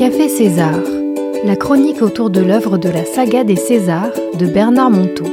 Café 0.00 0.30
César, 0.30 0.80
la 1.44 1.56
chronique 1.56 2.00
autour 2.00 2.30
de 2.30 2.40
l'œuvre 2.40 2.78
de 2.78 2.88
la 2.88 3.04
saga 3.04 3.44
des 3.44 3.56
Césars 3.56 4.14
de 4.32 4.46
Bernard 4.46 4.90
Monteau. 4.90 5.26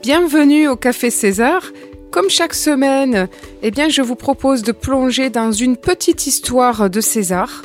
Bienvenue 0.00 0.68
au 0.68 0.76
Café 0.76 1.10
César. 1.10 1.70
Comme 2.10 2.30
chaque 2.30 2.54
semaine, 2.54 3.28
eh 3.62 3.70
bien, 3.70 3.90
je 3.90 4.00
vous 4.00 4.14
propose 4.14 4.62
de 4.62 4.72
plonger 4.72 5.28
dans 5.28 5.52
une 5.52 5.76
petite 5.76 6.26
histoire 6.26 6.88
de 6.88 7.02
César. 7.02 7.62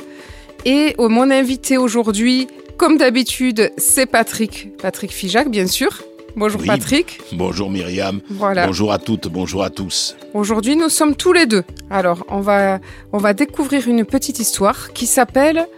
Et 0.66 0.94
mon 0.98 1.30
invité 1.30 1.78
aujourd'hui, 1.78 2.46
comme 2.76 2.98
d'habitude, 2.98 3.72
c'est 3.78 4.04
Patrick. 4.04 4.76
Patrick 4.76 5.10
Fijac, 5.10 5.48
bien 5.48 5.66
sûr. 5.66 6.02
Bonjour 6.36 6.60
Patrick. 6.64 7.20
Bonjour 7.32 7.70
Myriam. 7.70 8.20
Voilà. 8.28 8.66
Bonjour 8.66 8.92
à 8.92 8.98
toutes, 8.98 9.28
bonjour 9.28 9.62
à 9.62 9.70
tous. 9.70 10.16
Aujourd'hui, 10.32 10.74
nous 10.74 10.88
sommes 10.88 11.14
tous 11.14 11.32
les 11.32 11.46
deux. 11.46 11.62
Alors, 11.90 12.24
on 12.28 12.40
va, 12.40 12.80
on 13.12 13.18
va 13.18 13.34
découvrir 13.34 13.86
une 13.86 14.04
petite 14.04 14.40
histoire 14.40 14.92
qui 14.92 15.06
s'appelle 15.06 15.68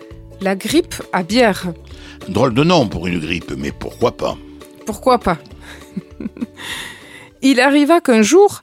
La 0.41 0.57
grippe 0.57 0.95
à 1.13 1.23
bière. 1.23 1.67
Drôle 2.29 2.55
de 2.55 2.65
nom 2.65 2.89
pour 2.89 3.07
une 3.07 3.21
grippe, 3.21 3.53
mais 3.57 3.71
pourquoi 3.71 4.17
pas? 4.17 4.39
Pourquoi 4.87 5.19
pas? 5.19 5.37
Il 7.43 7.61
arriva 7.61 8.01
qu'un 8.01 8.23
jour, 8.23 8.63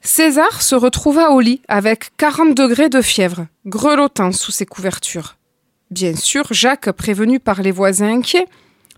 César 0.00 0.60
se 0.60 0.74
retrouva 0.74 1.30
au 1.30 1.38
lit 1.38 1.62
avec 1.68 2.16
40 2.16 2.56
degrés 2.56 2.88
de 2.88 3.00
fièvre, 3.00 3.46
grelottant 3.64 4.32
sous 4.32 4.50
ses 4.50 4.66
couvertures. 4.66 5.36
Bien 5.92 6.16
sûr, 6.16 6.46
Jacques, 6.50 6.90
prévenu 6.90 7.38
par 7.38 7.62
les 7.62 7.70
voisins 7.70 8.12
inquiets, 8.12 8.46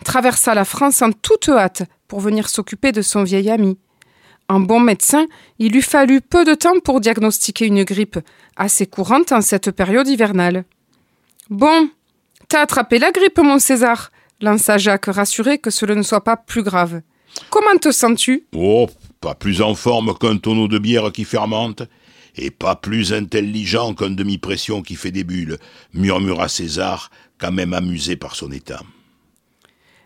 traversa 0.04 0.54
la 0.54 0.64
France 0.64 1.02
en 1.02 1.12
toute 1.12 1.50
hâte 1.50 1.82
pour 2.14 2.20
venir 2.20 2.48
s'occuper 2.48 2.92
de 2.92 3.02
son 3.02 3.24
vieil 3.24 3.50
ami. 3.50 3.76
Un 4.48 4.60
bon 4.60 4.78
médecin, 4.78 5.26
il 5.58 5.72
lui 5.72 5.82
fallut 5.82 6.20
peu 6.20 6.44
de 6.44 6.54
temps 6.54 6.78
pour 6.78 7.00
diagnostiquer 7.00 7.66
une 7.66 7.82
grippe, 7.82 8.20
assez 8.54 8.86
courante 8.86 9.32
en 9.32 9.40
cette 9.40 9.72
période 9.72 10.06
hivernale. 10.06 10.64
Bon, 11.50 11.90
t'as 12.46 12.60
attrapé 12.60 13.00
la 13.00 13.10
grippe, 13.10 13.38
mon 13.38 13.58
César, 13.58 14.12
lança 14.40 14.78
Jacques, 14.78 15.06
rassuré 15.06 15.58
que 15.58 15.70
cela 15.70 15.96
ne 15.96 16.02
soit 16.02 16.22
pas 16.22 16.36
plus 16.36 16.62
grave. 16.62 17.02
Comment 17.50 17.76
te 17.80 17.90
sens-tu? 17.90 18.46
Oh, 18.54 18.86
pas 19.20 19.34
plus 19.34 19.60
en 19.60 19.74
forme 19.74 20.16
qu'un 20.16 20.36
tonneau 20.36 20.68
de 20.68 20.78
bière 20.78 21.10
qui 21.10 21.24
fermente, 21.24 21.82
et 22.36 22.52
pas 22.52 22.76
plus 22.76 23.12
intelligent 23.12 23.92
qu'un 23.92 24.10
demi-pression 24.10 24.82
qui 24.82 24.94
fait 24.94 25.10
des 25.10 25.24
bulles, 25.24 25.58
murmura 25.94 26.46
César, 26.46 27.10
quand 27.38 27.50
même 27.50 27.74
amusé 27.74 28.14
par 28.14 28.36
son 28.36 28.52
état. 28.52 28.82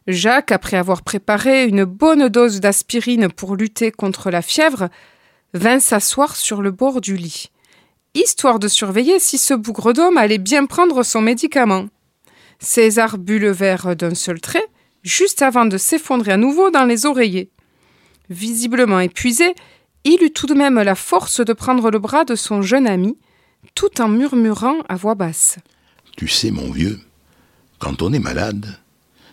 Jacques, 0.08 0.52
après 0.52 0.78
avoir 0.78 1.02
préparé 1.02 1.64
une 1.64 1.84
bonne 1.84 2.30
dose 2.30 2.60
d'aspirine 2.60 3.28
pour 3.28 3.56
lutter 3.56 3.92
contre 3.92 4.30
la 4.30 4.40
fièvre, 4.40 4.88
vint 5.52 5.80
s'asseoir 5.80 6.34
sur 6.34 6.62
le 6.62 6.70
bord 6.70 7.02
du 7.02 7.14
lit, 7.14 7.50
histoire 8.14 8.58
de 8.58 8.68
surveiller 8.68 9.18
si 9.18 9.36
ce 9.36 9.52
bougre 9.52 9.92
d'homme 9.92 10.16
allait 10.16 10.38
bien 10.38 10.64
prendre 10.64 11.02
son 11.02 11.20
médicament. 11.20 11.88
César 12.58 13.18
but 13.18 13.38
le 13.38 13.50
verre 13.50 13.94
d'un 13.96 14.14
seul 14.14 14.40
trait, 14.40 14.64
juste 15.02 15.42
avant 15.42 15.66
de 15.66 15.76
s'effondrer 15.76 16.32
à 16.32 16.36
nouveau 16.38 16.70
dans 16.70 16.84
les 16.86 17.04
oreillers. 17.04 17.50
Visiblement 18.30 19.00
épuisé, 19.00 19.54
il 20.04 20.22
eut 20.22 20.32
tout 20.32 20.46
de 20.46 20.54
même 20.54 20.80
la 20.80 20.94
force 20.94 21.40
de 21.44 21.52
prendre 21.52 21.90
le 21.90 21.98
bras 21.98 22.24
de 22.24 22.34
son 22.34 22.62
jeune 22.62 22.86
ami, 22.86 23.18
tout 23.74 24.00
en 24.00 24.08
murmurant 24.08 24.78
à 24.88 24.96
voix 24.96 25.14
basse. 25.14 25.58
Tu 26.16 26.28
sais, 26.28 26.50
mon 26.50 26.70
vieux, 26.70 26.98
quand 27.78 28.00
on 28.00 28.14
est 28.14 28.18
malade, 28.18 28.78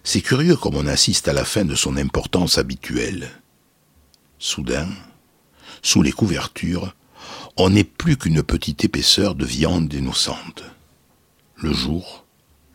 c'est 0.05 0.21
curieux 0.21 0.55
comme 0.55 0.75
on 0.75 0.85
assiste 0.85 1.27
à 1.27 1.33
la 1.33 1.43
fin 1.43 1.65
de 1.65 1.73
son 1.73 1.97
importance 1.97 2.59
habituelle. 2.59 3.27
Soudain, 4.37 4.87
sous 5.81 6.03
les 6.03 6.11
couvertures, 6.11 6.95
on 7.57 7.71
n'est 7.71 7.83
plus 7.83 8.15
qu'une 8.15 8.43
petite 8.43 8.85
épaisseur 8.85 9.33
de 9.33 9.45
viande 9.45 9.91
innocente. 9.91 10.63
Le 11.55 11.73
jour, 11.73 12.23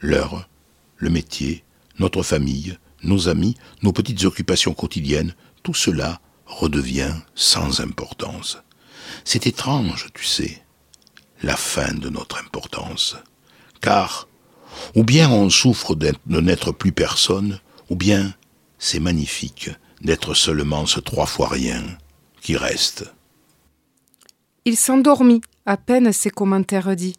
l'heure, 0.00 0.48
le 0.96 1.08
métier, 1.08 1.62
notre 2.00 2.24
famille, 2.24 2.76
nos 3.04 3.28
amis, 3.28 3.54
nos 3.82 3.92
petites 3.92 4.24
occupations 4.24 4.74
quotidiennes, 4.74 5.34
tout 5.62 5.74
cela 5.74 6.20
redevient 6.46 7.14
sans 7.36 7.80
importance. 7.80 8.58
C'est 9.24 9.46
étrange, 9.46 10.08
tu 10.14 10.24
sais, 10.24 10.64
la 11.44 11.56
fin 11.56 11.94
de 11.94 12.08
notre 12.08 12.38
importance. 12.40 13.16
Car 13.80 14.26
ou 14.94 15.04
bien 15.04 15.30
on 15.30 15.50
souffre 15.50 15.94
de 15.94 16.40
n'être 16.40 16.72
plus 16.72 16.92
personne, 16.92 17.60
ou 17.88 17.96
bien 17.96 18.34
c'est 18.78 19.00
magnifique 19.00 19.70
d'être 20.00 20.34
seulement 20.34 20.86
ce 20.86 21.00
trois 21.00 21.26
fois 21.26 21.48
rien 21.48 21.82
qui 22.40 22.56
reste. 22.56 23.12
Il 24.64 24.76
s'endormit, 24.76 25.40
à 25.66 25.76
peine 25.76 26.12
ses 26.12 26.30
commentaires 26.30 26.96
dits, 26.96 27.16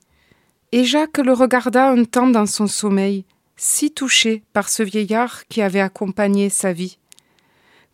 et 0.72 0.84
Jacques 0.84 1.18
le 1.18 1.34
regarda 1.34 1.90
un 1.90 2.04
temps 2.06 2.30
dans 2.30 2.46
son 2.46 2.68
sommeil, 2.68 3.26
si 3.58 3.92
touché 3.92 4.44
par 4.54 4.70
ce 4.70 4.84
vieillard 4.84 5.48
qui 5.48 5.62
avait 5.62 5.82
accompagné 5.82 6.50
sa 6.50 6.74
vie. 6.74 6.98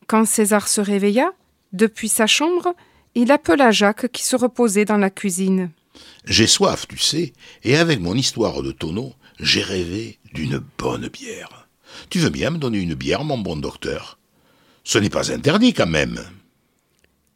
Quand 0.07 0.25
César 0.25 0.67
se 0.67 0.79
réveilla, 0.79 1.31
depuis 1.73 2.07
sa 2.07 2.27
chambre, 2.27 2.73
il 3.15 3.31
appela 3.31 3.71
Jacques 3.71 4.11
qui 4.11 4.23
se 4.23 4.35
reposait 4.35 4.85
dans 4.85 4.97
la 4.97 5.09
cuisine. 5.09 5.71
J'ai 6.25 6.47
soif, 6.47 6.87
tu 6.87 6.97
sais, 6.97 7.33
et 7.63 7.77
avec 7.77 7.99
mon 7.99 8.15
histoire 8.15 8.61
de 8.61 8.71
tonneau, 8.71 9.13
j'ai 9.39 9.61
rêvé 9.61 10.19
d'une 10.33 10.61
bonne 10.77 11.07
bière. 11.07 11.67
Tu 12.09 12.19
veux 12.19 12.29
bien 12.29 12.51
me 12.51 12.57
donner 12.57 12.79
une 12.79 12.95
bière, 12.95 13.23
mon 13.23 13.37
bon 13.37 13.57
docteur? 13.57 14.17
Ce 14.83 14.97
n'est 14.97 15.09
pas 15.09 15.31
interdit 15.31 15.73
quand 15.73 15.87
même. 15.87 16.19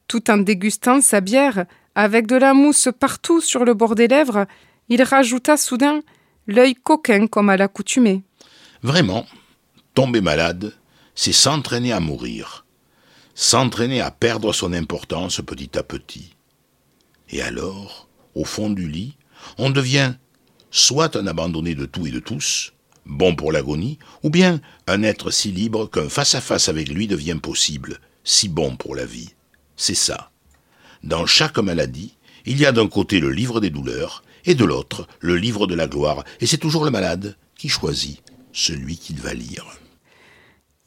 Tout 0.08 0.30
en 0.30 0.38
dégustant 0.38 1.02
sa 1.02 1.22
bière, 1.22 1.66
avec 1.96 2.28
de 2.28 2.36
la 2.36 2.54
mousse 2.54 2.90
partout 2.98 3.42
sur 3.42 3.66
le 3.66 3.74
bord 3.74 3.96
des 3.96 4.08
lèvres, 4.08 4.46
il 4.90 5.04
rajouta 5.04 5.58
soudain 5.58 6.02
l'œil 6.48 6.76
coquin 6.76 7.28
comme 7.28 7.50
à 7.50 7.58
l'accoutumée. 7.58 8.24
Vraiment, 8.82 9.26
tomber 9.94 10.22
malade, 10.22 10.74
c'est 11.16 11.34
s'entraîner 11.34 11.92
à 11.94 12.00
mourir, 12.00 12.66
s'entraîner 13.36 14.02
à 14.02 14.12
perdre 14.12 14.54
son 14.54 14.74
importance 14.74 15.42
petit 15.46 15.78
à 15.78 15.84
petit. 15.84 16.36
Et 17.30 17.42
alors, 17.42 18.08
au 18.36 18.44
fond 18.44 18.70
du 18.70 18.88
lit, 18.88 19.16
on 19.58 19.70
devient 19.70 20.14
soit 20.72 21.16
un 21.16 21.28
abandonné 21.28 21.76
de 21.76 21.86
tout 21.86 22.08
et 22.08 22.12
de 22.12 22.20
tous, 22.20 22.74
bon 23.06 23.36
pour 23.36 23.52
l'agonie, 23.52 24.00
ou 24.24 24.30
bien 24.30 24.60
un 24.88 25.04
être 25.04 25.30
si 25.30 25.52
libre 25.52 25.90
qu'un 25.90 26.10
face-à-face 26.10 26.70
avec 26.70 26.90
lui 26.90 27.08
devient 27.08 27.38
possible, 27.42 28.00
si 28.24 28.50
bon 28.50 28.76
pour 28.76 28.96
la 28.96 29.06
vie. 29.06 29.30
C'est 29.76 29.96
ça. 29.96 30.32
Dans 31.04 31.26
chaque 31.26 31.58
maladie, 31.58 32.16
il 32.46 32.60
y 32.60 32.66
a 32.66 32.72
d'un 32.72 32.88
côté 32.88 33.20
le 33.20 33.32
livre 33.32 33.60
des 33.60 33.70
douleurs, 33.70 34.24
et 34.46 34.56
de 34.56 34.66
l'autre 34.66 35.08
le 35.20 35.36
livre 35.36 35.68
de 35.68 35.76
la 35.76 35.88
gloire, 35.88 36.24
et 36.40 36.48
c'est 36.48 36.58
toujours 36.58 36.86
le 36.86 36.92
malade 36.92 37.38
qui 37.56 37.70
choisit 37.70 38.22
celui 38.54 38.98
qu'il 38.98 39.20
va 39.20 39.34
lire. 39.34 39.66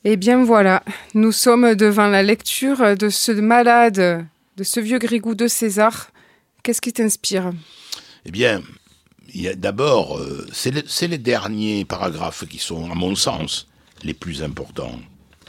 Eh 0.05 0.17
bien 0.17 0.45
voilà, 0.45 0.83
nous 1.15 1.33
sommes 1.33 1.75
devant 1.75 2.09
la 2.09 2.23
lecture 2.23 2.97
de 2.97 3.09
ce 3.09 3.33
malade, 3.33 4.27
de 4.57 4.65
ce 4.65 4.81
vieux 4.81 4.99
grigou 4.99 5.35
de 5.35 5.49
César. 5.49 6.11
Qu'est-ce 6.63 6.81
qui 6.81 6.93
t'inspire? 6.93 7.53
Eh 8.27 8.31
bien, 8.31 8.63
D'abord, 9.57 10.19
euh, 10.19 10.47
c'est 10.53 11.09
les 11.09 11.19
derniers 11.19 11.85
paragraphes 11.85 12.47
qui 12.47 12.59
sont, 12.59 12.91
à 12.91 12.95
mon 12.95 13.17
sens, 13.17 13.67
les 14.05 14.15
plus 14.15 14.43
importants. 14.43 15.01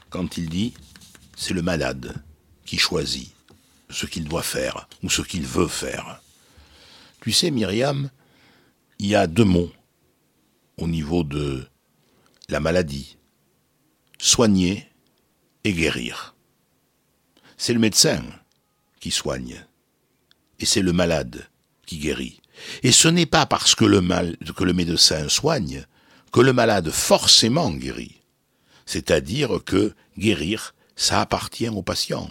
Quand 0.09 0.37
il 0.37 0.49
dit, 0.49 0.73
c'est 1.35 1.53
le 1.53 1.61
malade 1.61 2.15
qui 2.65 2.77
choisit 2.77 3.31
ce 3.89 4.07
qu'il 4.07 4.23
doit 4.23 4.41
faire 4.41 4.87
ou 5.03 5.09
ce 5.09 5.21
qu'il 5.21 5.45
veut 5.45 5.67
faire. 5.67 6.21
Tu 7.21 7.31
sais, 7.31 7.51
Myriam, 7.51 8.09
il 8.97 9.07
y 9.07 9.15
a 9.15 9.27
deux 9.27 9.43
mots 9.43 9.71
au 10.77 10.87
niveau 10.87 11.23
de 11.23 11.67
la 12.49 12.59
maladie. 12.59 13.17
Soigner 14.17 14.87
et 15.63 15.73
guérir. 15.73 16.35
C'est 17.57 17.73
le 17.73 17.79
médecin 17.79 18.23
qui 18.99 19.11
soigne 19.11 19.63
et 20.59 20.65
c'est 20.65 20.81
le 20.81 20.93
malade 20.93 21.47
qui 21.85 21.99
guérit. 21.99 22.41
Et 22.83 22.91
ce 22.91 23.07
n'est 23.07 23.25
pas 23.25 23.45
parce 23.45 23.75
que 23.75 23.85
le, 23.85 24.01
mal, 24.01 24.37
que 24.55 24.63
le 24.63 24.73
médecin 24.73 25.27
soigne 25.29 25.85
que 26.31 26.41
le 26.41 26.51
malade 26.51 26.89
forcément 26.89 27.71
guérit. 27.71 28.21
C'est-à-dire 28.85 29.59
que 29.65 29.93
guérir, 30.17 30.75
ça 30.97 31.21
appartient 31.21 31.69
au 31.69 31.81
patient. 31.81 32.29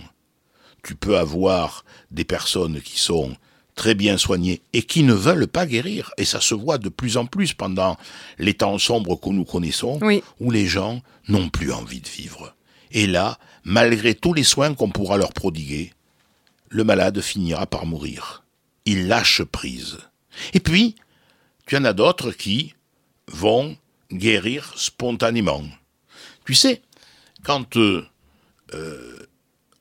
Tu 0.82 0.94
peux 0.94 1.16
avoir 1.16 1.86
des 2.10 2.24
personnes 2.24 2.82
qui 2.82 2.98
sont 2.98 3.34
très 3.74 3.94
bien 3.94 4.18
soignées 4.18 4.60
et 4.74 4.82
qui 4.82 5.04
ne 5.04 5.14
veulent 5.14 5.48
pas 5.48 5.64
guérir. 5.64 6.12
Et 6.18 6.26
ça 6.26 6.42
se 6.42 6.54
voit 6.54 6.76
de 6.76 6.90
plus 6.90 7.16
en 7.16 7.26
plus 7.26 7.54
pendant 7.54 7.96
les 8.38 8.52
temps 8.52 8.78
sombres 8.78 9.18
que 9.18 9.30
nous 9.30 9.46
connaissons, 9.46 9.98
où 10.38 10.50
les 10.50 10.66
gens 10.66 11.00
n'ont 11.28 11.48
plus 11.48 11.72
envie 11.72 12.02
de 12.02 12.08
vivre. 12.08 12.54
Et 12.90 13.06
là, 13.06 13.38
malgré 13.64 14.14
tous 14.14 14.34
les 14.34 14.44
soins 14.44 14.74
qu'on 14.74 14.90
pourra 14.90 15.16
leur 15.16 15.32
prodiguer, 15.32 15.92
le 16.68 16.84
malade 16.84 17.20
finira 17.20 17.66
par 17.66 17.86
mourir. 17.86 18.44
Il 18.84 19.08
lâche 19.08 19.42
prise. 19.42 19.98
Et 20.52 20.60
puis, 20.60 20.96
tu 21.66 21.76
en 21.76 21.84
as 21.84 21.92
d'autres 21.92 22.32
qui 22.32 22.74
vont 23.28 23.76
guérir 24.12 24.72
spontanément. 24.76 25.64
Tu 26.44 26.54
sais, 26.54 26.82
quand 27.42 27.76
euh, 27.76 28.06
euh, 28.74 29.26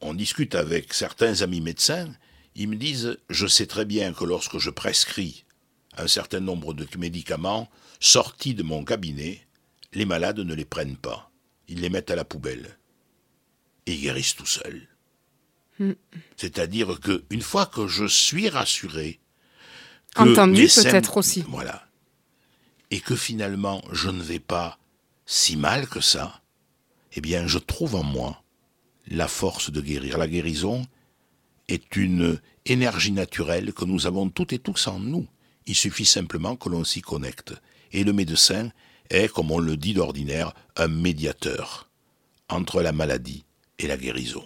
on 0.01 0.13
discute 0.13 0.55
avec 0.55 0.93
certains 0.93 1.41
amis 1.41 1.61
médecins, 1.61 2.13
ils 2.55 2.69
me 2.69 2.75
disent 2.75 3.17
Je 3.29 3.47
sais 3.47 3.65
très 3.65 3.85
bien 3.85 4.13
que 4.13 4.23
lorsque 4.23 4.59
je 4.59 4.69
prescris 4.69 5.43
un 5.97 6.07
certain 6.07 6.39
nombre 6.39 6.73
de 6.73 6.87
médicaments 6.97 7.69
sortis 7.99 8.53
de 8.53 8.63
mon 8.63 8.83
cabinet, 8.83 9.45
les 9.93 10.05
malades 10.05 10.39
ne 10.39 10.53
les 10.53 10.65
prennent 10.65 10.97
pas. 10.97 11.31
Ils 11.67 11.81
les 11.81 11.89
mettent 11.89 12.11
à 12.11 12.15
la 12.15 12.25
poubelle. 12.25 12.77
Et 13.85 13.93
ils 13.93 14.01
guérissent 14.01 14.35
tout 14.35 14.45
seuls. 14.45 14.87
Hmm. 15.79 15.93
C'est-à-dire 16.37 16.99
que 16.99 17.23
une 17.29 17.41
fois 17.41 17.65
que 17.65 17.87
je 17.87 18.05
suis 18.05 18.49
rassuré, 18.49 19.19
Entendu 20.15 20.67
peut-être 20.67 21.17
aussi. 21.17 21.43
Voilà. 21.47 21.83
Et 22.91 22.99
que 22.99 23.15
finalement 23.15 23.81
je 23.91 24.09
ne 24.09 24.21
vais 24.21 24.39
pas 24.39 24.77
si 25.25 25.55
mal 25.57 25.87
que 25.87 26.01
ça, 26.01 26.41
eh 27.13 27.21
bien 27.21 27.47
je 27.47 27.57
trouve 27.57 27.95
en 27.95 28.03
moi 28.03 28.43
la 29.07 29.27
force 29.27 29.71
de 29.71 29.81
guérir. 29.81 30.17
La 30.17 30.27
guérison 30.27 30.85
est 31.67 31.95
une 31.95 32.39
énergie 32.65 33.11
naturelle 33.11 33.73
que 33.73 33.85
nous 33.85 34.05
avons 34.05 34.29
toutes 34.29 34.53
et 34.53 34.59
tous 34.59 34.87
en 34.87 34.99
nous. 34.99 35.27
Il 35.65 35.75
suffit 35.75 36.05
simplement 36.05 36.55
que 36.55 36.69
l'on 36.69 36.83
s'y 36.83 37.01
connecte. 37.01 37.53
Et 37.91 38.03
le 38.03 38.13
médecin 38.13 38.69
est, 39.09 39.31
comme 39.31 39.51
on 39.51 39.59
le 39.59 39.77
dit 39.77 39.93
d'ordinaire, 39.93 40.53
un 40.75 40.87
médiateur 40.87 41.89
entre 42.49 42.81
la 42.81 42.91
maladie 42.91 43.45
et 43.79 43.87
la 43.87 43.97
guérison. 43.97 44.43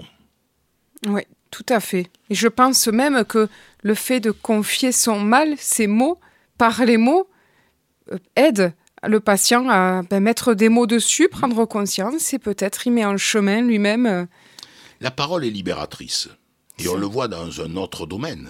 Oui, 1.05 1.23
tout 1.51 1.65
à 1.69 1.79
fait. 1.79 2.09
Et 2.29 2.35
je 2.35 2.47
pense 2.47 2.87
même 2.87 3.23
que 3.25 3.47
le 3.83 3.93
fait 3.93 4.19
de 4.19 4.31
confier 4.31 4.91
son 4.91 5.19
mal, 5.19 5.55
ses 5.57 5.87
mots, 5.87 6.19
par 6.57 6.83
les 6.85 6.97
mots, 6.97 7.29
euh, 8.11 8.17
aide 8.35 8.73
le 9.03 9.19
patient 9.19 9.69
à 9.69 10.01
ben, 10.03 10.19
mettre 10.21 10.53
des 10.53 10.69
mots 10.69 10.87
dessus, 10.87 11.29
prendre 11.29 11.65
conscience 11.65 12.33
et 12.33 12.39
peut-être 12.39 12.87
y 12.87 12.91
met 12.91 13.05
en 13.05 13.17
chemin 13.17 13.61
lui-même. 13.61 14.05
euh, 14.05 14.25
La 15.01 15.11
parole 15.11 15.45
est 15.45 15.51
libératrice. 15.51 16.29
Et 16.79 16.87
on 16.87 16.95
le 16.95 17.07
voit 17.07 17.27
dans 17.27 17.61
un 17.61 17.75
autre 17.75 18.05
domaine. 18.05 18.49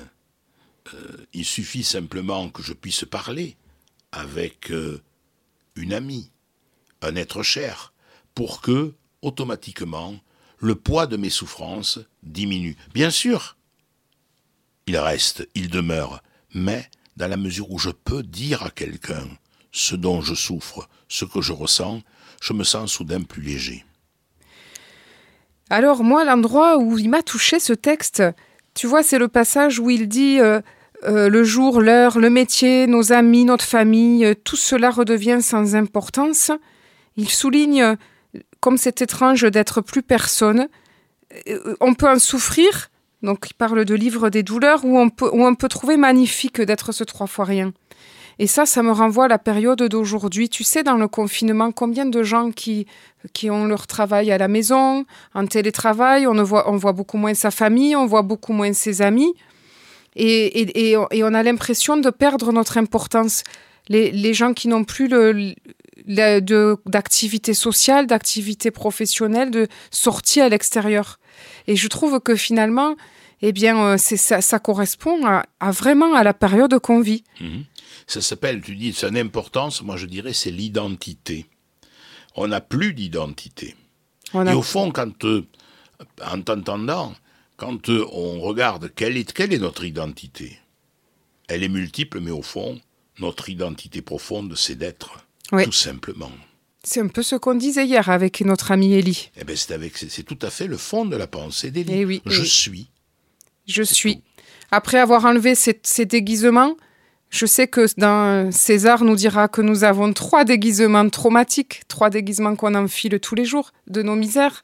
Euh, 0.93 1.17
il 1.33 1.45
suffit 1.45 1.83
simplement 1.83 2.49
que 2.49 2.61
je 2.61 2.73
puisse 2.73 3.05
parler 3.05 3.57
avec 4.11 4.71
euh, 4.71 5.01
une 5.75 5.93
amie, 5.93 6.31
un 7.01 7.15
être 7.15 7.43
cher, 7.43 7.93
pour 8.35 8.61
que, 8.61 8.93
automatiquement, 9.21 10.15
le 10.59 10.75
poids 10.75 11.07
de 11.07 11.17
mes 11.17 11.29
souffrances 11.29 11.99
diminue. 12.23 12.75
Bien 12.93 13.09
sûr, 13.09 13.57
il 14.87 14.97
reste, 14.97 15.47
il 15.55 15.69
demeure, 15.69 16.21
mais 16.53 16.89
dans 17.15 17.27
la 17.27 17.37
mesure 17.37 17.71
où 17.71 17.79
je 17.79 17.89
peux 17.89 18.23
dire 18.23 18.63
à 18.63 18.69
quelqu'un 18.69 19.27
ce 19.71 19.95
dont 19.95 20.21
je 20.21 20.33
souffre, 20.33 20.87
ce 21.07 21.25
que 21.25 21.41
je 21.41 21.53
ressens, 21.53 22.01
je 22.41 22.53
me 22.53 22.63
sens 22.63 22.91
soudain 22.91 23.21
plus 23.21 23.41
léger. 23.41 23.85
Alors 25.69 26.03
moi, 26.03 26.23
l'endroit 26.23 26.77
où 26.77 26.97
il 26.97 27.09
m'a 27.09 27.21
touché 27.21 27.59
ce 27.59 27.73
texte, 27.73 28.23
tu 28.73 28.87
vois, 28.87 29.03
c'est 29.03 29.19
le 29.19 29.27
passage 29.27 29.79
où 29.79 29.89
il 29.89 30.07
dit 30.07 30.39
euh, 30.39 30.61
euh, 31.03 31.29
le 31.29 31.43
jour, 31.43 31.81
l'heure, 31.81 32.19
le 32.19 32.29
métier, 32.29 32.87
nos 32.87 33.11
amis, 33.11 33.43
notre 33.43 33.65
famille, 33.65 34.25
euh, 34.25 34.33
tout 34.33 34.55
cela 34.55 34.89
redevient 34.89 35.39
sans 35.41 35.75
importance. 35.75 36.51
Il 37.17 37.29
souligne 37.29 37.97
comme 38.67 38.77
c'est 38.77 39.01
étrange 39.01 39.43
d'être 39.43 39.79
plus 39.79 40.03
personne. 40.03 40.67
Euh, 41.47 41.75
On 41.79 41.93
peut 41.93 42.09
en 42.09 42.19
souffrir, 42.19 42.89
donc 43.23 43.47
il 43.49 43.53
parle 43.53 43.85
de 43.85 43.95
livre 43.95 44.29
des 44.29 44.43
douleurs, 44.43 44.83
où 44.83 44.99
on 44.99 45.09
peut, 45.09 45.29
où 45.31 45.45
on 45.45 45.55
peut 45.55 45.69
trouver 45.69 45.95
magnifique 45.95 46.59
d'être 46.59 46.91
ce 46.91 47.05
trois 47.05 47.27
fois 47.27 47.45
rien. 47.45 47.71
Et 48.39 48.45
ça, 48.45 48.65
ça 48.65 48.83
me 48.83 48.91
renvoie 48.91 49.23
à 49.23 49.27
la 49.29 49.39
période 49.39 49.81
d'aujourd'hui. 49.83 50.49
Tu 50.49 50.65
sais, 50.65 50.83
dans 50.83 50.97
le 50.97 51.07
confinement, 51.07 51.71
combien 51.71 52.05
de 52.05 52.23
gens 52.23 52.51
qui, 52.51 52.87
qui 53.31 53.49
ont 53.49 53.67
leur 53.67 53.87
travail 53.87 54.33
à 54.33 54.37
la 54.37 54.49
maison, 54.49 55.05
en 55.33 55.47
télétravail, 55.47 56.27
on, 56.27 56.33
ne 56.33 56.43
voit, 56.43 56.69
on 56.69 56.75
voit 56.75 56.91
beaucoup 56.91 57.17
moins 57.17 57.35
sa 57.35 57.51
famille, 57.51 57.95
on 57.95 58.05
voit 58.05 58.21
beaucoup 58.21 58.51
moins 58.51 58.73
ses 58.73 59.01
amis. 59.01 59.33
Et, 60.17 60.59
et, 60.59 60.91
et, 60.91 60.97
et 61.11 61.23
on 61.23 61.33
a 61.33 61.41
l'impression 61.41 61.95
de 61.95 62.09
perdre 62.09 62.51
notre 62.51 62.77
importance. 62.77 63.43
Les, 63.87 64.11
les 64.11 64.33
gens 64.33 64.53
qui 64.53 64.67
n'ont 64.67 64.83
plus 64.83 65.07
le, 65.07 65.55
d'activité 66.07 67.53
sociale, 67.53 68.07
d'activité 68.07 68.71
professionnelle, 68.71 69.51
de 69.51 69.67
sortie 69.91 70.41
à 70.41 70.49
l'extérieur. 70.49 71.19
Et 71.67 71.75
je 71.75 71.87
trouve 71.87 72.19
que 72.19 72.35
finalement, 72.35 72.95
eh 73.41 73.51
bien, 73.51 73.77
euh, 73.85 73.97
ça, 73.97 74.41
ça 74.41 74.59
correspond 74.59 75.25
à, 75.25 75.45
à 75.59 75.71
vraiment 75.71 76.15
à 76.15 76.23
la 76.23 76.33
période 76.33 76.77
qu'on 76.79 77.01
vit. 77.01 77.23
Mhm. 77.41 77.65
Ça 78.07 78.21
s'appelle, 78.21 78.61
tu 78.61 78.75
dis, 78.75 78.93
son 78.93 79.15
importance, 79.15 79.81
moi 79.81 79.97
je 79.97 80.05
dirais, 80.05 80.33
c'est 80.33 80.51
l'identité. 80.51 81.45
On 82.35 82.47
n'a 82.47 82.61
plus 82.61 82.93
d'identité. 82.93 83.75
A- 84.33 84.43
Et 84.51 84.53
au 84.55 84.61
fond, 84.61 84.91
quand, 84.91 85.23
euh, 85.25 85.45
en 86.25 86.41
t'entendant, 86.41 87.13
quand 87.57 87.89
euh, 87.89 88.05
on 88.11 88.39
regarde 88.39 88.91
quelle 88.95 89.17
est, 89.17 89.31
quelle 89.33 89.53
est 89.53 89.57
notre 89.59 89.83
identité, 89.83 90.57
elle 91.49 91.63
est 91.63 91.69
multiple, 91.69 92.19
mais 92.21 92.31
au 92.31 92.41
fond, 92.41 92.79
notre 93.19 93.49
identité 93.49 94.01
profonde, 94.01 94.53
c'est 94.55 94.75
d'être, 94.75 95.26
Oui. 95.51 95.63
tout 95.65 95.71
simplement. 95.71 96.31
C'est 96.83 97.01
un 97.01 97.07
peu 97.07 97.23
ce 97.23 97.35
qu'on 97.35 97.55
disait 97.55 97.85
hier 97.85 98.09
avec 98.09 98.41
notre 98.41 98.71
ami 98.71 98.93
Ellie. 98.93 99.29
Eh 99.39 99.43
ben, 99.43 99.55
c'est 99.55 99.73
avec, 99.73 99.97
c'est 99.97 100.23
tout 100.23 100.39
à 100.41 100.49
fait 100.49 100.67
le 100.67 100.77
fond 100.77 101.05
de 101.05 101.15
la 101.17 101.27
pensée 101.27 101.69
d'Élie. 101.71 101.93
Eh 101.93 102.05
oui, 102.05 102.21
je 102.25 102.41
oui. 102.41 102.47
suis. 102.47 102.89
Je 103.67 103.83
suis. 103.83 104.23
Après 104.71 104.97
avoir 104.97 105.25
enlevé 105.25 105.55
ces, 105.55 105.79
ces 105.83 106.05
déguisements, 106.05 106.75
je 107.29 107.45
sais 107.45 107.67
que 107.67 107.85
dans 107.97 108.51
César 108.51 109.03
nous 109.03 109.15
dira 109.15 109.49
que 109.49 109.61
nous 109.61 109.83
avons 109.83 110.13
trois 110.13 110.45
déguisements 110.45 111.09
traumatiques, 111.09 111.81
trois 111.89 112.09
déguisements 112.09 112.55
qu'on 112.55 112.73
enfile 112.75 113.19
tous 113.19 113.35
les 113.35 113.45
jours 113.45 113.71
de 113.87 114.01
nos 114.01 114.15
misères. 114.15 114.63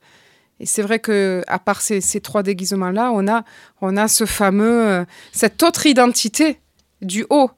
Et 0.60 0.66
c'est 0.66 0.82
vrai 0.82 1.00
que 1.00 1.44
à 1.48 1.60
part 1.60 1.82
ces, 1.82 2.00
ces 2.00 2.22
trois 2.22 2.44
déguisements-là, 2.44 3.12
on 3.14 3.28
a, 3.28 3.44
on 3.82 3.98
a 3.98 4.08
ce 4.08 4.26
fameux, 4.26 4.88
euh, 4.88 5.06
cette 5.34 5.62
autre 5.64 5.86
identité 5.88 6.60
du 7.02 7.26
haut. 7.30 7.52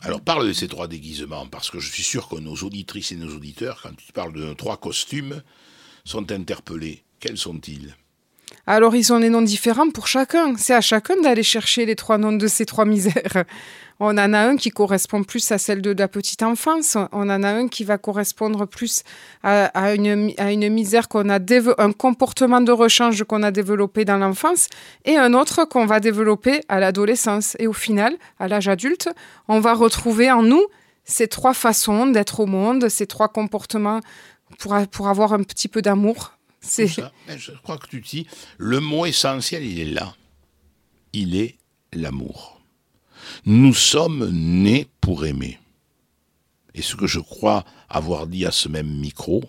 Alors 0.00 0.20
parle 0.20 0.48
de 0.48 0.52
ces 0.52 0.68
trois 0.68 0.88
déguisements, 0.88 1.46
parce 1.46 1.70
que 1.70 1.78
je 1.78 1.90
suis 1.90 2.02
sûr 2.02 2.28
que 2.28 2.36
nos 2.36 2.56
auditrices 2.56 3.12
et 3.12 3.16
nos 3.16 3.34
auditeurs, 3.34 3.80
quand 3.82 3.94
tu 3.96 4.12
parles 4.12 4.32
de 4.32 4.44
nos 4.44 4.54
trois 4.54 4.76
costumes, 4.78 5.42
sont 6.04 6.32
interpellés. 6.32 7.04
Quels 7.20 7.38
sont-ils? 7.38 7.94
Alors 8.66 8.94
ils 8.94 9.12
ont 9.12 9.20
des 9.20 9.30
noms 9.30 9.42
différents 9.42 9.90
pour 9.90 10.06
chacun. 10.06 10.54
C'est 10.56 10.74
à 10.74 10.80
chacun 10.80 11.20
d'aller 11.20 11.42
chercher 11.42 11.86
les 11.86 11.96
trois 11.96 12.18
noms 12.18 12.32
de 12.32 12.46
ces 12.46 12.66
trois 12.66 12.84
misères. 12.84 13.44
On 14.02 14.16
en 14.16 14.32
a 14.32 14.38
un 14.38 14.56
qui 14.56 14.70
correspond 14.70 15.24
plus 15.24 15.52
à 15.52 15.58
celle 15.58 15.82
de 15.82 15.90
la 15.90 16.08
petite 16.08 16.42
enfance. 16.42 16.96
On 17.12 17.28
en 17.28 17.42
a 17.42 17.50
un 17.50 17.68
qui 17.68 17.84
va 17.84 17.98
correspondre 17.98 18.66
plus 18.66 19.02
à, 19.42 19.94
une, 19.94 20.32
à 20.38 20.52
une 20.52 20.70
misère 20.70 21.06
qu'on 21.08 21.28
a 21.28 21.38
un 21.76 21.92
comportement 21.92 22.62
de 22.62 22.72
rechange 22.72 23.22
qu'on 23.24 23.42
a 23.42 23.50
développé 23.50 24.06
dans 24.06 24.16
l'enfance 24.16 24.68
et 25.04 25.16
un 25.16 25.34
autre 25.34 25.66
qu'on 25.66 25.84
va 25.84 26.00
développer 26.00 26.62
à 26.70 26.80
l'adolescence. 26.80 27.56
Et 27.58 27.66
au 27.66 27.74
final, 27.74 28.16
à 28.38 28.48
l'âge 28.48 28.68
adulte, 28.68 29.10
on 29.48 29.60
va 29.60 29.74
retrouver 29.74 30.30
en 30.30 30.42
nous 30.42 30.64
ces 31.04 31.28
trois 31.28 31.52
façons 31.52 32.06
d'être 32.06 32.40
au 32.40 32.46
monde, 32.46 32.88
ces 32.88 33.06
trois 33.06 33.28
comportements 33.28 34.00
pour, 34.58 34.74
pour 34.90 35.08
avoir 35.08 35.34
un 35.34 35.42
petit 35.42 35.68
peu 35.68 35.82
d'amour. 35.82 36.39
C'est 36.60 36.88
ça, 36.88 37.12
Je 37.28 37.52
crois 37.52 37.78
que 37.78 37.86
tu 37.86 38.00
dis, 38.00 38.26
le 38.58 38.80
mot 38.80 39.06
essentiel, 39.06 39.64
il 39.64 39.80
est 39.80 39.92
là. 39.92 40.14
Il 41.12 41.34
est 41.36 41.56
l'amour. 41.92 42.60
Nous 43.44 43.74
sommes 43.74 44.30
nés 44.30 44.86
pour 45.00 45.26
aimer. 45.26 45.58
Et 46.74 46.82
ce 46.82 46.96
que 46.96 47.06
je 47.06 47.18
crois 47.18 47.64
avoir 47.88 48.26
dit 48.26 48.46
à 48.46 48.52
ce 48.52 48.68
même 48.68 48.88
micro, 48.88 49.42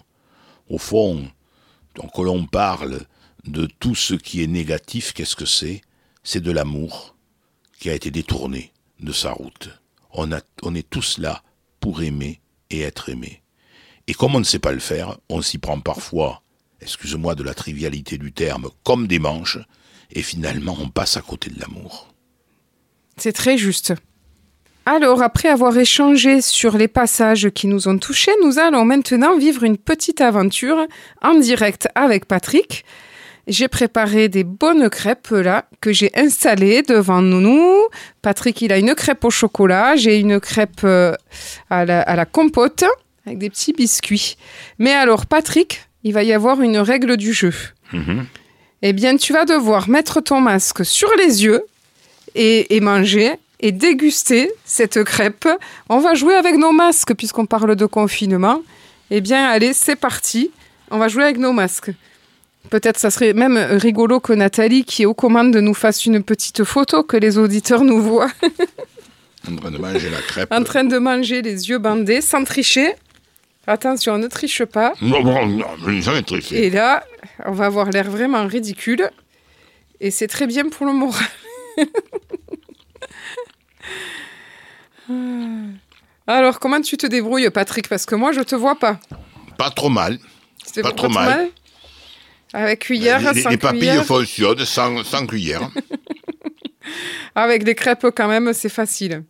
au 0.70 0.77
fond, 0.77 1.30
que 1.94 2.22
l'on 2.22 2.46
parle 2.46 3.06
de 3.46 3.65
tout 3.65 3.96
ce 3.96 4.13
qui 4.13 4.41
est 4.41 4.48
négatif, 4.48 5.13
qu'est-ce 5.13 5.36
que 5.36 5.46
c'est? 5.46 5.82
C'est 6.24 6.41
de 6.41 6.51
l'amour 6.51 7.15
qui 7.80 7.89
a 7.89 7.94
été 7.94 8.12
détourné 8.12 8.72
de 9.00 9.12
sa 9.12 9.32
route. 9.32 9.70
On, 10.13 10.30
on 10.63 10.75
est 10.75 10.89
tous 10.89 11.18
là 11.18 11.44
pour 11.80 12.01
aimer 12.03 12.39
et 12.70 12.82
être 12.82 13.10
aimé. 13.10 13.41
Et 14.08 14.13
comme 14.13 14.36
on 14.36 14.39
ne 14.39 14.46
sait 14.46 14.60
pas 14.60 14.72
le 14.72 14.80
faire, 14.80 15.18
on 15.30 15.41
s'y 15.41 15.58
prend 15.58 15.80
parfois, 15.80 16.41
excuse-moi 16.81 17.35
de 17.35 17.43
la 17.43 17.53
trivialité 17.53 18.17
du 18.17 18.31
terme, 18.31 18.69
comme 18.83 19.07
des 19.07 19.19
manches, 19.19 19.59
et 20.11 20.21
finalement 20.21 20.77
on 20.79 20.89
passe 20.89 21.17
à 21.17 21.21
côté 21.21 21.50
de 21.50 21.59
l'amour. 21.59 22.07
C'est 23.17 23.33
très 23.33 23.57
juste. 23.57 23.93
Alors, 24.85 25.21
après 25.21 25.50
avoir 25.50 25.77
échangé 25.77 26.41
sur 26.41 26.75
les 26.75 26.88
passages 26.88 27.50
qui 27.51 27.67
nous 27.67 27.88
ont 27.88 28.00
touchés, 28.00 28.31
nous 28.43 28.57
allons 28.57 28.83
maintenant 28.83 29.38
vivre 29.38 29.63
une 29.63 29.77
petite 29.77 30.21
aventure 30.21 30.88
en 31.21 31.35
direct 31.35 31.88
avec 31.93 32.25
Patrick. 32.25 32.83
J'ai 33.47 33.67
préparé 33.67 34.27
des 34.27 34.43
bonnes 34.43 34.89
crêpes 34.89 35.29
là 35.29 35.65
que 35.81 35.93
j'ai 35.93 36.11
installées 36.15 36.81
devant 36.81 37.21
nous. 37.21 37.88
Patrick, 38.21 38.61
il 38.61 38.71
a 38.71 38.79
une 38.79 38.95
crêpe 38.95 39.23
au 39.23 39.29
chocolat, 39.29 39.95
j'ai 39.95 40.17
une 40.19 40.39
crêpe 40.39 40.81
euh, 40.83 41.13
à 41.69 41.85
la 41.85 42.25
compote 42.25 42.83
avec 43.25 43.38
des 43.38 43.50
petits 43.50 43.73
biscuits. 43.73 44.35
Mais 44.79 44.91
alors, 44.91 45.25
Patrick, 45.27 45.90
il 46.03 46.13
va 46.13 46.24
y 46.24 46.34
avoir 46.34 46.62
une 46.62 46.77
règle 46.77 47.17
du 47.17 47.34
jeu. 47.34 47.53
Eh 48.81 48.93
bien, 48.93 49.17
tu 49.17 49.34
vas 49.34 49.46
devoir 49.46 49.89
mettre 49.89 50.22
ton 50.22 50.41
masque 50.41 50.84
sur 50.86 51.10
les 51.17 51.43
yeux 51.43 51.63
et, 52.36 52.75
et 52.75 52.79
manger 52.79 53.34
et 53.60 53.72
déguster 53.72 54.51
cette 54.65 55.03
crêpe. 55.03 55.48
On 55.89 56.00
va 56.00 56.15
jouer 56.15 56.36
avec 56.36 56.55
nos 56.55 56.72
masques 56.72 57.13
puisqu'on 57.13 57.46
parle 57.46 57.75
de 57.75 57.86
confinement. 57.86 58.62
Eh 59.12 59.22
bien, 59.22 59.46
allez, 59.46 59.74
c'est 59.74 59.96
parti. 59.96 60.51
On 60.89 60.98
va 60.98 61.08
jouer 61.08 61.24
avec 61.24 61.38
nos 61.38 61.53
masques. 61.53 61.91
Peut-être 62.70 62.98
ça 63.00 63.12
serait 63.12 63.34
même 63.34 63.58
rigolo 63.58 64.20
que 64.20 64.34
Nathalie, 64.34 64.84
qui 64.86 65.03
est 65.03 65.05
aux 65.05 65.13
commandes, 65.13 65.55
nous 65.55 65.74
fasse 65.74 66.05
une 66.05 66.24
petite 66.24 66.63
photo, 66.63 67.03
que 67.03 67.17
les 67.17 67.38
auditeurs 67.38 67.84
nous 67.84 68.01
voient. 68.01 68.31
En 69.50 69.55
train 69.55 69.72
de 69.72 69.79
manger 69.79 70.10
la 70.12 70.22
crêpe. 70.22 70.51
en 70.53 70.63
train 70.63 70.84
de 70.84 71.00
manger 71.00 71.41
les 71.41 71.67
yeux 71.67 71.79
bandés, 71.79 72.22
sans 72.22 72.43
tricher. 72.43 72.93
Attention, 73.68 74.18
ne 74.18 74.27
triche 74.27 74.65
pas. 74.65 74.94
Non, 75.01 75.24
non, 75.24 75.46
non, 75.46 75.68
je 75.84 75.89
n'ai 75.91 76.01
jamais 76.01 76.24
triché. 76.24 76.65
Et 76.65 76.70
là, 76.70 77.03
on 77.46 77.51
va 77.51 77.65
avoir 77.65 77.89
l'air 77.89 78.10
vraiment 78.10 78.48
ridicule. 78.48 79.10
Et 80.00 80.10
c'est 80.10 80.27
très 80.27 80.48
bien 80.48 80.68
pour 80.70 80.88
le 80.88 80.94
moral. 80.94 81.27
Alors, 86.27 86.60
comment 86.60 86.82
tu 86.82 86.98
te 86.98 87.06
débrouilles, 87.06 87.50
Patrick? 87.51 87.88
Parce 87.88 88.06
que 88.06 88.15
moi, 88.15 88.32
je 88.32 88.41
te 88.41 88.56
vois 88.56 88.75
pas. 88.75 89.00
Pas 89.58 89.70
trop 89.70 89.89
mal. 89.89 90.18
Pas 90.18 90.72
débrouilles 90.75 90.96
trop 90.96 91.10
mal. 91.10 91.50
Avec 92.53 92.80
cuillère, 92.80 93.34
les, 93.34 93.41
sans 93.41 93.50
les 93.50 93.58
papilles 93.58 93.80
cuillère. 93.80 94.06
fonctionnent 94.06 94.65
sans, 94.65 95.03
sans 95.03 95.25
cuillère. 95.25 95.70
Avec 97.36 97.63
des 97.63 97.75
crêpes, 97.75 98.08
quand 98.15 98.27
même, 98.27 98.51
c'est 98.53 98.70
facile. 98.70 99.24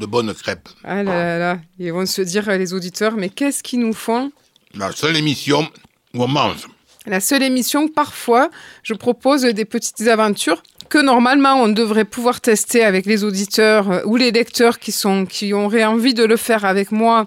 De 0.00 0.06
bonnes 0.06 0.32
crêpes. 0.34 0.68
Ah 0.82 1.02
là 1.02 1.12
là 1.12 1.38
là. 1.38 1.58
Ils 1.78 1.92
vont 1.92 2.06
se 2.06 2.22
dire, 2.22 2.50
les 2.50 2.72
auditeurs, 2.72 3.14
mais 3.16 3.28
qu'est-ce 3.28 3.62
qu'ils 3.62 3.80
nous 3.80 3.92
font? 3.92 4.32
La 4.74 4.90
seule 4.92 5.14
émission 5.16 5.68
où 6.14 6.22
on 6.24 6.28
mange. 6.28 6.66
La 7.06 7.20
seule 7.20 7.42
émission, 7.42 7.86
parfois, 7.86 8.50
je 8.82 8.94
propose 8.94 9.42
des 9.42 9.64
petites 9.66 10.00
aventures 10.08 10.62
que 10.88 10.98
normalement 10.98 11.54
on 11.62 11.68
devrait 11.68 12.04
pouvoir 12.06 12.40
tester 12.40 12.82
avec 12.82 13.04
les 13.06 13.24
auditeurs 13.24 13.90
euh, 13.90 14.00
ou 14.06 14.16
les 14.16 14.30
lecteurs 14.32 14.78
qui, 14.78 14.90
sont, 14.90 15.24
qui 15.26 15.52
auraient 15.52 15.84
envie 15.84 16.14
de 16.14 16.24
le 16.24 16.36
faire 16.36 16.64
avec 16.64 16.90
moi 16.92 17.26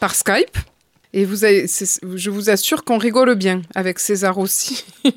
par 0.00 0.14
Skype. 0.14 0.56
Et 1.12 1.24
vous 1.24 1.44
avez, 1.44 1.66
c'est- 1.66 2.00
je 2.14 2.30
vous 2.30 2.50
assure 2.50 2.84
qu'on 2.84 2.98
rigole 2.98 3.34
bien 3.34 3.62
avec 3.74 3.98
César 3.98 4.38
aussi. 4.38 4.84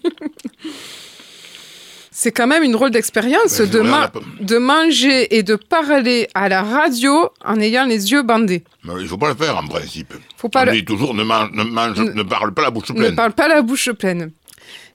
C'est 2.17 2.31
quand 2.31 2.47
même 2.47 2.63
une 2.63 2.71
drôle 2.71 2.91
d'expérience 2.91 3.59
de, 3.59 3.81
ma- 3.81 4.09
manger 4.57 5.35
et 5.35 5.43
de 5.43 5.55
parler 5.55 6.29
à 6.33 6.47
la 6.47 6.63
radio 6.63 7.29
en 7.43 7.59
ayant 7.59 7.83
les 7.83 8.09
yeux 8.13 8.21
bandés. 8.21 8.63
Mais 8.85 8.93
il 8.99 9.03
ne 9.03 9.07
faut 9.07 9.17
pas 9.17 9.27
le 9.27 9.35
faire 9.35 9.57
en 9.57 9.67
principe. 9.67 10.13
Faut 10.37 10.47
pas 10.47 10.61
on 10.61 10.65
le- 10.67 10.71
dit 10.71 10.85
toujours 10.85 11.13
ne, 11.13 11.23
mange, 11.23 11.51
ne, 11.51 11.63
mange- 11.65 11.99
ne 11.99 12.23
parle 12.23 12.53
pas 12.53 12.61
la 12.61 12.71
bouche 12.71 12.89
Ne 12.91 12.95
pleine. 12.95 13.15
parle 13.17 13.33
pas 13.33 13.49
la 13.49 13.61
bouche 13.61 13.91
pleine. 13.91 14.31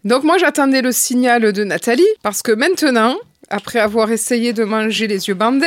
Donc 0.02 0.24
moi 0.24 0.38
j'attendais 0.38 0.80
le 0.80 0.92
signal 0.92 1.52
de 1.52 1.62
Nathalie 1.62 2.06
parce 2.22 2.40
que 2.40 2.52
maintenant, 2.52 3.18
après 3.50 3.80
avoir 3.80 4.10
essayé 4.10 4.54
de 4.54 4.64
manger 4.64 5.06
les 5.06 5.28
yeux 5.28 5.34
bandés, 5.34 5.66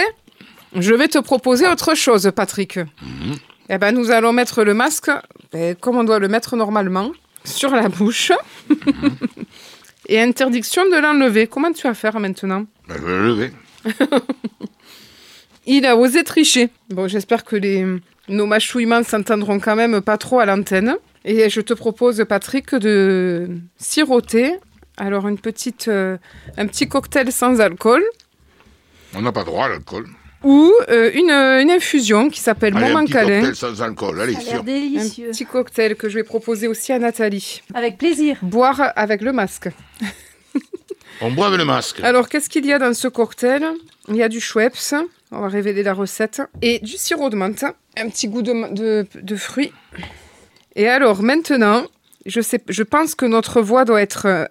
je 0.76 0.94
vais 0.96 1.08
te 1.08 1.20
proposer 1.20 1.68
autre 1.68 1.94
chose, 1.94 2.32
Patrick. 2.36 2.80
Eh 3.70 3.78
ben 3.78 3.92
nous 3.94 4.10
allons 4.10 4.34
mettre 4.34 4.64
le 4.64 4.74
masque, 4.74 5.12
ben, 5.52 5.76
comme 5.76 5.98
on 5.98 6.04
doit 6.04 6.18
le 6.18 6.30
mettre 6.30 6.56
normalement, 6.56 7.12
sur 7.46 7.70
la 7.76 7.90
bouche. 7.90 8.32
Et 10.08 10.20
interdiction 10.20 10.86
de 10.86 11.02
l'enlever. 11.02 11.48
Comment 11.48 11.72
tu 11.72 11.88
vas 11.88 11.94
faire 11.94 12.20
maintenant? 12.20 12.66
Ben, 12.88 12.96
je 12.98 13.06
vais 13.06 13.12
le 13.12 13.28
lever. 13.28 13.52
Il 15.66 15.86
a 15.86 15.96
osé 15.96 16.24
tricher. 16.24 16.70
Bon, 16.90 17.08
j'espère 17.08 17.46
que 17.46 17.56
les, 17.56 17.86
nos 18.28 18.46
mâchouillements 18.46 19.04
s'entendront 19.04 19.60
quand 19.60 19.76
même 19.76 20.02
pas 20.02 20.18
trop 20.18 20.40
à 20.40 20.46
l'antenne. 20.46 20.98
Et 21.26 21.50
je 21.50 21.62
te 21.62 21.74
propose, 21.74 22.24
Patrick, 22.28 22.76
de 22.76 23.50
siroter. 23.78 24.56
Alors, 24.98 25.28
une 25.28 25.40
petite, 25.40 25.88
euh, 25.88 26.18
un 26.58 26.68
petit 26.68 26.88
cocktail 26.88 27.32
sans 27.32 27.62
alcool 27.62 28.04
On 29.16 29.22
n'a 29.22 29.32
pas 29.32 29.46
droit 29.46 29.66
à 29.66 29.70
l'alcool. 29.70 30.06
Ou 30.44 30.74
euh, 30.90 31.12
une, 31.14 31.32
une 31.32 31.72
infusion 31.72 32.30
qui 32.30 32.40
s'appelle 32.40 32.76
Allez, 32.76 32.86
un 32.86 32.90
Moment 32.90 33.04
petit 33.06 33.14
Câlin. 33.14 33.42
cocktail 33.42 33.56
sans 33.56 33.82
alcool. 33.82 34.22
Allez, 34.22 34.34
Ça 34.34 34.56
a. 34.58 34.60
Un 34.60 34.64
petit 34.64 35.46
cocktail 35.46 35.96
que 35.96 36.10
je 36.10 36.16
vais 36.16 36.24
proposer 36.24 36.68
aussi 36.68 36.92
à 36.92 37.00
Nathalie. 37.00 37.62
Avec 37.74 37.98
plaisir. 37.98 38.38
Boire 38.42 38.92
avec 38.96 39.22
le 39.22 39.32
masque. 39.34 39.70
On 41.22 41.32
boit 41.32 41.48
avec 41.48 41.60
le 41.60 41.66
masque. 41.66 42.00
Alors, 42.04 42.28
qu'est-ce 42.28 42.50
qu'il 42.50 42.66
y 42.66 42.74
a 42.74 42.80
dans 42.80 42.94
ce 42.94 43.08
cocktail? 43.08 43.66
Il 44.10 44.16
y 44.16 44.24
a 44.24 44.28
du 44.30 44.42
Schweppes, 44.42 44.76
on 45.32 45.40
va 45.40 45.48
révéler 45.48 45.82
la 45.84 45.94
recette, 45.94 46.42
et 46.62 46.80
du 46.80 46.98
sirop 46.98 47.30
de 47.30 47.36
menthe, 47.38 47.64
un 47.98 48.10
petit 48.10 48.28
goût 48.28 48.42
de, 48.42 48.74
de, 48.74 49.06
de 49.14 49.36
fruits. 49.38 49.72
Et 50.76 50.90
alors, 50.90 51.22
maintenant, 51.24 51.86
je, 52.26 52.42
sais, 52.42 52.62
je 52.68 52.84
pense 52.84 53.16
que 53.16 53.26
notre 53.26 53.62
voix 53.62 53.86
doit 53.86 54.02
être 54.02 54.26
euh, 54.26 54.46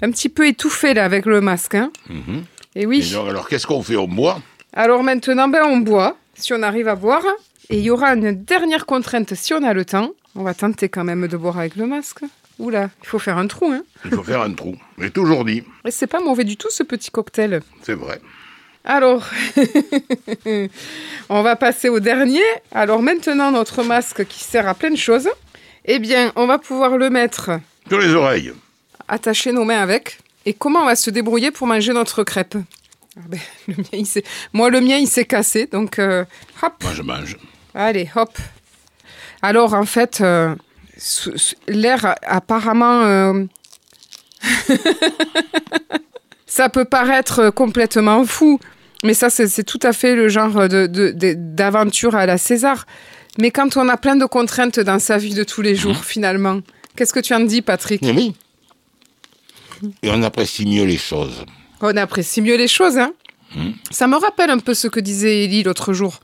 un 0.00 0.10
petit 0.10 0.28
peu 0.28 0.46
étouffée 0.48 0.94
là 0.94 1.04
avec 1.04 1.26
le 1.26 1.40
masque. 1.40 1.74
hein. 1.76 1.92
Mhm. 2.08 2.44
Et 2.74 2.86
oui. 2.86 3.06
Et 3.08 3.14
donc, 3.14 3.28
alors, 3.28 3.48
qu'est-ce 3.48 3.66
qu'on 3.66 3.82
fait? 3.82 3.96
On 3.96 4.08
boit? 4.08 4.40
Alors 4.74 5.02
maintenant, 5.02 5.48
ben, 5.48 5.64
on 5.64 5.78
boit, 5.78 6.16
si 6.34 6.52
on 6.52 6.62
arrive 6.62 6.88
à 6.88 6.94
boire. 6.94 7.24
Et 7.70 7.78
il 7.78 7.84
y 7.84 7.90
aura 7.90 8.14
une 8.14 8.32
dernière 8.44 8.86
contrainte 8.86 9.34
si 9.34 9.54
on 9.54 9.62
a 9.62 9.72
le 9.72 9.84
temps. 9.84 10.10
On 10.34 10.42
va 10.42 10.54
tenter 10.54 10.88
quand 10.88 11.04
même 11.04 11.26
de 11.28 11.36
boire 11.36 11.58
avec 11.58 11.76
le 11.76 11.86
masque. 11.86 12.20
Oula, 12.58 12.90
il 13.02 13.06
faut 13.06 13.18
faire 13.18 13.38
un 13.38 13.46
trou. 13.46 13.66
Hein. 13.72 13.82
Il 14.04 14.10
faut 14.12 14.22
faire 14.22 14.42
un 14.42 14.52
trou. 14.52 14.76
J'ai 14.98 15.10
toujours 15.10 15.44
dit. 15.44 15.62
Et 15.84 15.90
c'est 15.90 16.06
pas 16.06 16.20
mauvais 16.20 16.44
du 16.44 16.56
tout 16.56 16.68
ce 16.70 16.82
petit 16.82 17.10
cocktail. 17.10 17.60
C'est 17.82 17.94
vrai. 17.94 18.20
Alors, 18.84 19.28
on 21.28 21.42
va 21.42 21.56
passer 21.56 21.88
au 21.88 22.00
dernier. 22.00 22.42
Alors 22.72 23.02
maintenant, 23.02 23.50
notre 23.52 23.82
masque 23.82 24.24
qui 24.26 24.42
sert 24.42 24.68
à 24.68 24.74
plein 24.74 24.90
de 24.90 24.96
choses. 24.96 25.28
Eh 25.84 25.98
bien, 25.98 26.32
on 26.36 26.46
va 26.46 26.58
pouvoir 26.58 26.96
le 26.96 27.10
mettre, 27.10 27.50
Sur 27.88 27.98
les 27.98 28.14
oreilles. 28.14 28.52
attacher 29.08 29.52
nos 29.52 29.64
mains 29.64 29.80
avec. 29.82 30.18
Et 30.46 30.52
comment 30.54 30.80
on 30.80 30.86
va 30.86 30.96
se 30.96 31.10
débrouiller 31.10 31.50
pour 31.50 31.66
manger 31.66 31.92
notre 31.92 32.24
crêpe? 32.24 32.56
Ah 33.16 33.20
ben, 33.28 33.40
le 33.68 33.74
mien, 33.76 33.84
il 33.92 34.06
s'est- 34.06 34.24
Moi, 34.52 34.70
le 34.70 34.80
mien, 34.80 34.96
il 34.96 35.06
s'est 35.08 35.24
cassé. 35.26 35.66
Donc, 35.66 35.98
euh, 35.98 36.24
hop, 36.62 36.72
Moi, 36.82 36.92
je 36.94 37.02
mange. 37.02 37.36
allez, 37.74 38.08
hop. 38.16 38.36
Alors, 39.42 39.74
en 39.74 39.84
fait, 39.84 40.20
euh, 40.20 40.54
sous- 40.96 41.36
sous- 41.36 41.56
l'air 41.68 42.14
apparemment... 42.26 43.02
euh, 43.02 43.44
ça 46.46 46.68
peut 46.68 46.84
paraître 46.84 47.50
complètement 47.50 48.24
fou, 48.24 48.60
mais 49.04 49.14
ça, 49.14 49.30
c'est 49.30 49.48
c'est 49.48 49.64
tout 49.64 49.80
à 49.82 49.92
fait 49.92 50.14
le 50.14 50.28
genre 50.28 50.68
de- 50.68 50.86
de- 50.86 51.10
de- 51.12 51.34
d'aventure 51.36 52.14
à 52.14 52.26
la 52.26 52.38
César. 52.38 52.86
Mais 53.38 53.50
quand 53.50 53.76
on 53.76 53.88
a 53.88 53.96
plein 53.96 54.16
de 54.16 54.26
contraintes 54.26 54.78
dans 54.80 54.98
sa 54.98 55.16
vie 55.16 55.34
de 55.34 55.44
tous 55.44 55.62
les 55.62 55.74
jours, 55.74 56.04
finalement, 56.04 56.60
qu'est-ce 56.96 57.12
que 57.14 57.20
tu 57.20 57.32
en 57.34 57.40
dis, 57.40 57.62
Patrick? 57.62 58.02
Oui, 58.02 58.12
oui. 59.82 59.90
Et 60.02 60.10
on 60.10 60.22
apprécie 60.22 60.66
mieux 60.66 60.84
les 60.84 60.98
choses. 60.98 61.44
On 61.82 61.96
apprécie 61.96 62.40
mieux 62.40 62.56
les 62.56 62.68
choses, 62.68 62.96
hein 62.96 63.12
Ça 63.90 64.06
me 64.06 64.16
rappelle 64.16 64.50
un 64.50 64.58
peu 64.58 64.72
ce 64.72 64.88
que 64.88 65.00
disait 65.00 65.44
Élie 65.44 65.64
l'autre 65.64 65.92
jour. 65.92 66.20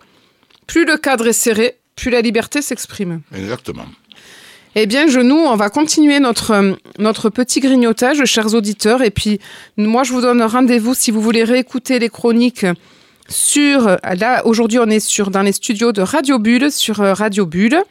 Plus 0.67 0.85
le 0.85 0.97
cadre 0.97 1.27
est 1.27 1.33
serré, 1.33 1.77
plus 1.97 2.11
la 2.11 2.21
liberté 2.21 2.63
s'exprime. 2.63 3.21
Exactement. 3.35 3.87
Eh 4.77 4.87
bien, 4.87 5.09
je, 5.09 5.19
nous, 5.19 5.37
on 5.37 5.57
va 5.57 5.71
continuer 5.71 6.21
notre, 6.21 6.77
notre 6.99 7.31
petit 7.31 7.59
grignotage, 7.59 8.25
chers 8.27 8.55
auditeurs. 8.55 9.03
Et 9.03 9.11
puis, 9.11 9.41
moi, 9.77 10.05
je 10.05 10.13
vous 10.13 10.21
donne 10.21 10.43
rendez-vous 10.43 10.95
si 10.95 11.11
vous 11.11 11.21
voulez 11.21 11.43
réécouter 11.43 11.99
les 11.99 12.09
chroniques 12.09 12.67
sur. 13.29 13.97
Là, 14.05 14.47
aujourd'hui, 14.47 14.79
on 14.79 14.89
est 14.89 15.01
sur, 15.01 15.31
dans 15.31 15.43
les 15.43 15.53
studios 15.53 15.91
de 15.91 16.03
Radio 16.03 16.39
Bulle, 16.39 16.71
sur 16.71 17.01
euh, 17.01 17.15
Radio 17.15 17.45
Bulle. 17.47 17.83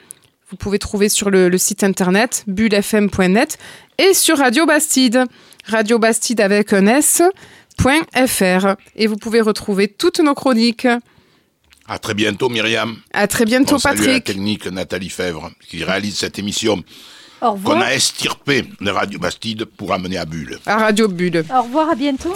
Vous 0.49 0.55
pouvez 0.55 0.79
trouver 0.79 1.09
sur 1.09 1.29
le, 1.29 1.49
le 1.49 1.57
site 1.57 1.83
internet 1.83 2.45
bullefm.net 2.47 3.57
et 3.97 4.13
sur 4.13 4.37
Radio 4.37 4.65
Bastide. 4.65 5.25
Radio 5.65 5.99
Bastide 5.99 6.39
avec 6.39 6.71
un 6.71 6.87
S.fr. 8.13 8.75
Et 8.95 9.07
vous 9.07 9.17
pouvez 9.17 9.41
retrouver 9.41 9.87
toutes 9.87 10.19
nos 10.19 10.33
chroniques. 10.33 10.87
À 11.87 11.99
très 11.99 12.13
bientôt, 12.13 12.49
Myriam. 12.49 12.97
À 13.13 13.27
très 13.27 13.45
bientôt, 13.45 13.75
On 13.75 13.79
salue 13.79 13.99
la 13.99 14.05
Patrick. 14.05 14.23
technique 14.25 14.67
Nathalie 14.67 15.09
Fèvre, 15.09 15.51
qui 15.69 15.83
réalise 15.83 16.17
cette 16.17 16.37
émission 16.37 16.83
Au 17.41 17.53
qu'on 17.55 17.79
a 17.79 17.93
estirpée 17.93 18.65
de 18.81 18.89
Radio 18.91 19.19
Bastide 19.19 19.65
pour 19.65 19.93
amener 19.93 20.17
à 20.17 20.25
Bulle. 20.25 20.59
À 20.65 20.77
Radio 20.77 21.07
Bulle. 21.07 21.45
Au 21.53 21.61
revoir, 21.61 21.89
à 21.91 21.95
bientôt. 21.95 22.33